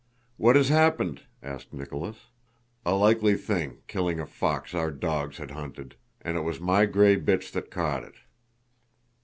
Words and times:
"What 0.37 0.55
has 0.55 0.69
happened?" 0.69 1.21
asked 1.43 1.73
Nicholas. 1.73 2.29
"A 2.87 2.95
likely 2.95 3.35
thing, 3.37 3.83
killing 3.85 4.19
a 4.19 4.25
fox 4.25 4.73
our 4.73 4.89
dogs 4.89 5.37
had 5.37 5.51
hunted! 5.51 5.95
And 6.21 6.37
it 6.37 6.41
was 6.41 6.59
my 6.59 6.87
gray 6.87 7.17
bitch 7.17 7.51
that 7.51 7.69
caught 7.69 8.01
it! 8.05 8.15